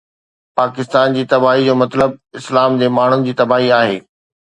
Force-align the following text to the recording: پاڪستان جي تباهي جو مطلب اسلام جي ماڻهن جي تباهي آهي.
پاڪستان 0.59 1.17
جي 1.17 1.23
تباهي 1.33 1.67
جو 1.67 1.75
مطلب 1.81 2.15
اسلام 2.39 2.79
جي 2.81 2.87
ماڻهن 2.95 3.27
جي 3.29 3.37
تباهي 3.43 3.69
آهي. 3.81 4.01